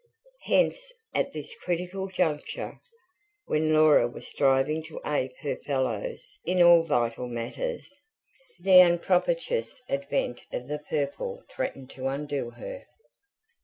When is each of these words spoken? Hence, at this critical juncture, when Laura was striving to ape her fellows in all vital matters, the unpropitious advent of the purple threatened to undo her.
Hence, 0.45 0.91
at 1.13 1.31
this 1.31 1.53
critical 1.59 2.07
juncture, 2.07 2.81
when 3.45 3.71
Laura 3.71 4.07
was 4.07 4.27
striving 4.27 4.81
to 4.85 4.99
ape 5.05 5.37
her 5.41 5.57
fellows 5.57 6.39
in 6.43 6.59
all 6.59 6.81
vital 6.81 7.27
matters, 7.27 7.87
the 8.59 8.81
unpropitious 8.81 9.79
advent 9.87 10.41
of 10.51 10.67
the 10.67 10.79
purple 10.89 11.43
threatened 11.55 11.91
to 11.91 12.07
undo 12.07 12.49
her. 12.49 12.87